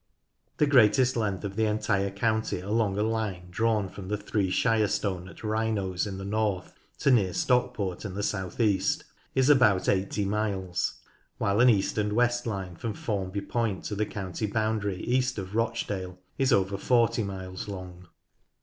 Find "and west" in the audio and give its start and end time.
11.99-12.47